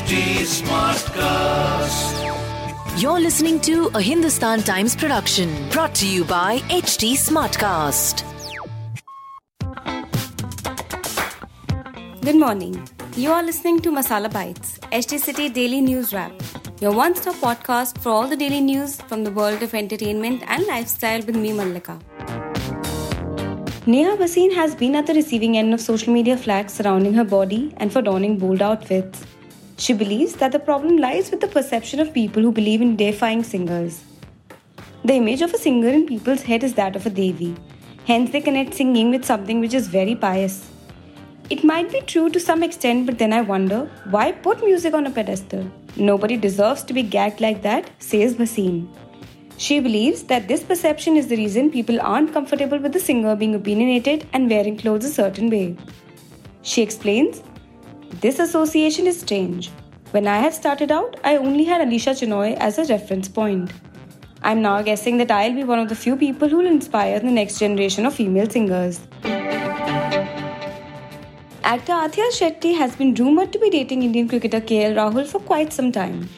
HT 0.00 0.18
Smartcast. 0.50 2.20
You're 3.02 3.20
listening 3.20 3.60
to 3.60 3.90
a 3.94 4.00
Hindustan 4.00 4.62
Times 4.62 4.96
production 4.96 5.50
brought 5.68 5.94
to 5.96 6.06
you 6.08 6.24
by 6.24 6.60
HT 6.76 7.08
Smartcast. 7.22 8.22
Good 12.22 12.36
morning. 12.36 12.82
You 13.14 13.30
are 13.32 13.42
listening 13.42 13.80
to 13.80 13.90
Masala 13.90 14.32
Bites, 14.32 14.78
HT 14.90 15.18
City 15.20 15.50
Daily 15.50 15.82
News 15.82 16.14
Wrap, 16.14 16.32
your 16.80 16.92
one 16.92 17.14
stop 17.14 17.34
podcast 17.34 17.98
for 17.98 18.08
all 18.08 18.26
the 18.26 18.36
daily 18.36 18.62
news 18.62 19.02
from 19.02 19.22
the 19.22 19.30
world 19.30 19.62
of 19.62 19.74
entertainment 19.74 20.42
and 20.46 20.66
lifestyle 20.66 21.20
with 21.20 21.36
me, 21.36 21.50
Mallika. 21.50 22.00
Neha 23.86 24.16
Bhasin 24.16 24.54
has 24.54 24.74
been 24.74 24.94
at 24.94 25.06
the 25.06 25.12
receiving 25.12 25.58
end 25.58 25.74
of 25.74 25.80
social 25.82 26.10
media 26.14 26.38
flags 26.38 26.72
surrounding 26.72 27.12
her 27.12 27.24
body 27.24 27.74
and 27.76 27.92
for 27.92 28.00
donning 28.00 28.38
bold 28.38 28.62
outfits. 28.62 29.26
She 29.80 29.94
believes 29.94 30.34
that 30.34 30.52
the 30.52 30.58
problem 30.58 30.98
lies 30.98 31.30
with 31.30 31.40
the 31.40 31.46
perception 31.46 32.00
of 32.00 32.12
people 32.12 32.42
who 32.42 32.52
believe 32.52 32.82
in 32.82 32.96
deifying 32.96 33.42
singers. 33.42 34.02
The 35.06 35.14
image 35.14 35.40
of 35.40 35.54
a 35.54 35.58
singer 35.58 35.88
in 35.88 36.06
people's 36.06 36.42
head 36.42 36.62
is 36.62 36.74
that 36.74 36.96
of 36.96 37.06
a 37.06 37.10
Devi. 37.10 37.56
Hence, 38.04 38.30
they 38.30 38.42
connect 38.42 38.74
singing 38.74 39.10
with 39.10 39.24
something 39.24 39.58
which 39.58 39.72
is 39.72 39.88
very 39.88 40.14
pious. 40.14 40.68
It 41.48 41.64
might 41.64 41.90
be 41.90 42.02
true 42.02 42.28
to 42.28 42.38
some 42.38 42.62
extent, 42.62 43.06
but 43.06 43.16
then 43.16 43.32
I 43.32 43.40
wonder 43.40 43.90
why 44.10 44.32
put 44.32 44.62
music 44.62 44.92
on 44.92 45.06
a 45.06 45.10
pedestal? 45.10 45.64
Nobody 45.96 46.36
deserves 46.36 46.82
to 46.82 46.92
be 46.92 47.02
gagged 47.02 47.40
like 47.40 47.62
that, 47.62 47.90
says 48.00 48.34
Bhasin. 48.34 48.86
She 49.56 49.80
believes 49.80 50.24
that 50.24 50.46
this 50.46 50.62
perception 50.62 51.16
is 51.16 51.28
the 51.28 51.36
reason 51.36 51.70
people 51.70 51.98
aren't 52.02 52.34
comfortable 52.34 52.78
with 52.78 52.92
the 52.92 53.00
singer 53.00 53.34
being 53.34 53.54
opinionated 53.54 54.26
and 54.34 54.50
wearing 54.50 54.76
clothes 54.76 55.06
a 55.06 55.14
certain 55.14 55.48
way. 55.48 55.74
She 56.60 56.82
explains, 56.82 57.42
This 58.18 58.38
association 58.38 59.06
is 59.06 59.20
strange. 59.20 59.70
When 60.10 60.26
I 60.26 60.38
had 60.38 60.52
started 60.52 60.90
out, 60.90 61.18
I 61.22 61.36
only 61.36 61.64
had 61.64 61.80
Alisha 61.80 62.12
Chinai 62.12 62.56
as 62.56 62.76
a 62.78 62.84
reference 62.84 63.28
point. 63.28 63.72
I'm 64.42 64.60
now 64.60 64.82
guessing 64.82 65.16
that 65.18 65.30
I'll 65.30 65.54
be 65.54 65.64
one 65.64 65.78
of 65.78 65.88
the 65.88 65.94
few 65.94 66.16
people 66.16 66.48
who 66.48 66.58
will 66.58 66.66
inspire 66.66 67.20
the 67.20 67.30
next 67.30 67.58
generation 67.60 68.04
of 68.04 68.14
female 68.14 68.50
singers. 68.50 69.00
Actor 71.62 71.92
Athia 71.92 72.30
Shetty 72.32 72.76
has 72.76 72.96
been 72.96 73.14
rumored 73.14 73.52
to 73.52 73.58
be 73.60 73.70
dating 73.70 74.02
Indian 74.02 74.28
cricketer 74.28 74.60
KL 74.60 74.96
Rahul 74.96 75.26
for 75.26 75.38
quite 75.38 75.72
some 75.72 75.92
time, 75.92 76.28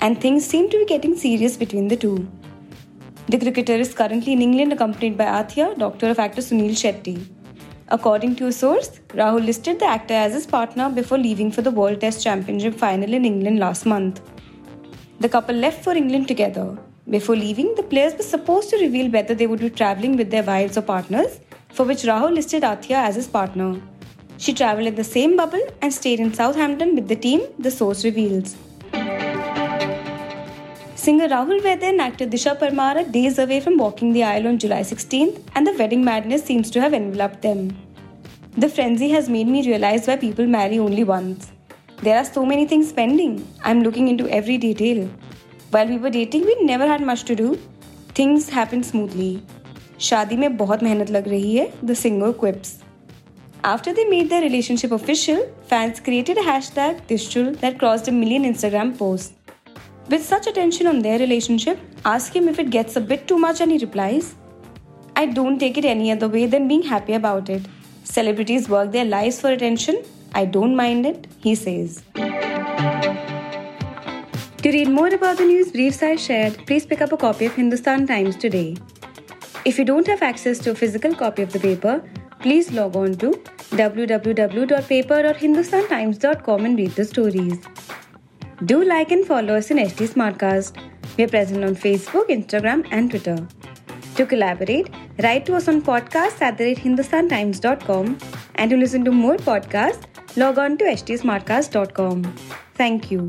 and 0.00 0.20
things 0.20 0.46
seem 0.46 0.70
to 0.70 0.78
be 0.78 0.86
getting 0.86 1.16
serious 1.16 1.56
between 1.56 1.88
the 1.88 1.96
two. 1.96 2.26
The 3.28 3.38
cricketer 3.38 3.74
is 3.74 3.92
currently 3.92 4.32
in 4.34 4.42
England 4.42 4.72
accompanied 4.72 5.18
by 5.18 5.24
Athia, 5.24 5.76
doctor 5.76 6.10
of 6.10 6.20
actor 6.20 6.40
Sunil 6.40 6.70
Shetty. 6.70 7.26
According 7.88 8.34
to 8.36 8.48
a 8.48 8.52
source, 8.52 9.00
Rahul 9.10 9.46
listed 9.46 9.78
the 9.78 9.84
actor 9.86 10.14
as 10.14 10.32
his 10.32 10.44
partner 10.44 10.90
before 10.90 11.18
leaving 11.18 11.52
for 11.52 11.62
the 11.62 11.70
World 11.70 12.00
Test 12.00 12.20
Championship 12.20 12.74
final 12.74 13.14
in 13.14 13.24
England 13.24 13.60
last 13.60 13.86
month. 13.86 14.20
The 15.20 15.28
couple 15.28 15.54
left 15.54 15.84
for 15.84 15.92
England 15.92 16.26
together. 16.26 16.76
Before 17.08 17.36
leaving, 17.36 17.76
the 17.76 17.84
players 17.84 18.14
were 18.14 18.24
supposed 18.24 18.70
to 18.70 18.78
reveal 18.78 19.08
whether 19.12 19.36
they 19.36 19.46
would 19.46 19.60
be 19.60 19.70
travelling 19.70 20.16
with 20.16 20.32
their 20.32 20.42
wives 20.42 20.76
or 20.76 20.82
partners, 20.82 21.38
for 21.68 21.84
which 21.84 22.02
Rahul 22.02 22.34
listed 22.34 22.64
Athia 22.64 22.96
as 22.96 23.14
his 23.14 23.28
partner. 23.28 23.80
She 24.36 24.52
travelled 24.52 24.88
in 24.88 24.96
the 24.96 25.04
same 25.04 25.36
bubble 25.36 25.64
and 25.80 25.94
stayed 25.94 26.18
in 26.18 26.34
Southampton 26.34 26.96
with 26.96 27.06
the 27.06 27.14
team, 27.14 27.42
the 27.56 27.70
source 27.70 28.04
reveals. 28.04 28.56
Singer 31.05 31.27
Rahul 31.29 31.61
Vaidya 31.61 31.89
and 31.89 32.01
actor 32.01 32.27
Disha 32.27 32.59
Parmar 32.59 32.95
are 32.97 33.09
days 33.09 33.39
away 33.39 33.59
from 33.59 33.77
walking 33.77 34.13
the 34.13 34.23
aisle 34.23 34.47
on 34.47 34.59
July 34.59 34.81
16th, 34.81 35.39
and 35.55 35.65
the 35.65 35.73
wedding 35.73 36.03
madness 36.03 36.43
seems 36.43 36.69
to 36.69 36.79
have 36.79 36.93
enveloped 36.93 37.41
them. 37.41 37.75
The 38.57 38.69
frenzy 38.69 39.09
has 39.09 39.27
made 39.27 39.47
me 39.47 39.65
realize 39.67 40.05
why 40.05 40.17
people 40.17 40.45
marry 40.45 40.77
only 40.77 41.03
once. 41.03 41.51
There 42.03 42.17
are 42.17 42.25
so 42.25 42.45
many 42.45 42.67
things 42.67 42.93
pending. 42.93 43.47
I'm 43.63 43.81
looking 43.81 44.09
into 44.09 44.27
every 44.27 44.57
detail. 44.57 45.09
While 45.71 45.87
we 45.87 45.97
were 45.97 46.11
dating, 46.11 46.45
we 46.45 46.55
never 46.61 46.85
had 46.85 47.01
much 47.01 47.23
to 47.25 47.35
do. 47.35 47.57
Things 48.13 48.49
happened 48.49 48.85
smoothly. 48.85 49.41
शादी 49.99 50.37
में 50.37 50.57
बहुत 50.57 50.83
मेहनत 50.83 51.09
लग 51.11 51.27
रही 51.27 51.55
है, 51.55 51.71
the 51.83 51.95
singer 51.95 52.33
quips. 52.33 52.71
After 53.63 53.93
they 53.93 54.05
made 54.05 54.29
their 54.29 54.41
relationship 54.41 54.91
official, 54.91 55.43
fans 55.67 55.99
created 55.99 56.37
a 56.37 56.47
hashtag 56.51 57.01
Dishchul 57.07 57.59
that 57.59 57.77
crossed 57.77 58.07
a 58.07 58.11
million 58.11 58.53
Instagram 58.53 58.97
posts. 58.97 59.33
With 60.08 60.24
such 60.24 60.46
attention 60.46 60.86
on 60.86 61.00
their 61.00 61.18
relationship, 61.18 61.80
ask 62.04 62.32
him 62.34 62.48
if 62.48 62.60
it 62.60 62.70
gets 62.70 62.94
a 62.94 63.00
bit 63.00 63.26
too 63.26 63.38
much 63.38 63.60
and 63.60 63.72
he 63.72 63.78
replies, 63.78 64.36
I 65.16 65.26
don't 65.26 65.58
take 65.58 65.76
it 65.76 65.84
any 65.84 66.12
other 66.12 66.28
way 66.28 66.46
than 66.46 66.68
being 66.68 66.82
happy 66.82 67.14
about 67.14 67.50
it. 67.50 67.66
Celebrities 68.04 68.68
work 68.68 68.92
their 68.92 69.04
lives 69.04 69.40
for 69.40 69.50
attention. 69.50 70.04
I 70.32 70.44
don't 70.44 70.76
mind 70.76 71.06
it, 71.06 71.26
he 71.40 71.56
says. 71.56 72.04
To 74.62 74.70
read 74.72 74.88
more 74.88 75.08
about 75.08 75.38
the 75.38 75.44
news 75.44 75.72
briefs 75.72 76.04
I 76.04 76.14
shared, 76.14 76.64
please 76.66 76.86
pick 76.86 77.00
up 77.00 77.10
a 77.12 77.16
copy 77.16 77.46
of 77.46 77.54
Hindustan 77.54 78.06
Times 78.06 78.36
today. 78.36 78.76
If 79.64 79.76
you 79.76 79.84
don't 79.84 80.06
have 80.06 80.22
access 80.22 80.60
to 80.60 80.70
a 80.70 80.74
physical 80.76 81.16
copy 81.16 81.42
of 81.42 81.52
the 81.52 81.58
paper, 81.58 82.00
please 82.38 82.70
log 82.70 82.94
on 82.94 83.16
to 83.16 83.32
www.paper.hindustantimes.com 83.70 86.64
and 86.64 86.78
read 86.78 86.92
the 86.92 87.04
stories. 87.04 87.58
Do 88.64 88.82
like 88.84 89.10
and 89.10 89.26
follow 89.26 89.54
us 89.54 89.70
in 89.70 89.76
HT 89.76 90.08
Smartcast. 90.08 90.76
We 91.16 91.24
are 91.24 91.28
present 91.28 91.62
on 91.62 91.76
Facebook, 91.76 92.28
Instagram, 92.28 92.86
and 92.90 93.10
Twitter. 93.10 93.46
To 94.16 94.24
collaborate, 94.24 94.88
write 95.22 95.44
to 95.46 95.56
us 95.56 95.68
on 95.68 95.82
podcast 95.82 96.40
at 96.40 96.56
the 96.56 96.64
rate 96.64 96.78
hindustantimes.com 96.78 98.18
and 98.54 98.70
to 98.70 98.76
listen 98.78 99.04
to 99.04 99.10
more 99.10 99.36
podcasts, 99.36 100.06
log 100.36 100.58
on 100.58 100.78
to 100.78 100.84
htsmartcast.com. 100.84 102.34
Thank 102.74 103.10
you. 103.10 103.28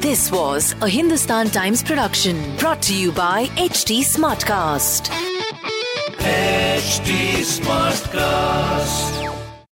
This 0.00 0.30
was 0.30 0.74
a 0.82 0.88
Hindustan 0.88 1.48
Times 1.48 1.82
production 1.82 2.56
brought 2.56 2.82
to 2.82 2.94
you 2.94 3.12
by 3.12 3.46
HT 3.56 4.00
Smartcast. 4.00 5.08
HT 6.18 7.42
Smartcast. 7.60 9.31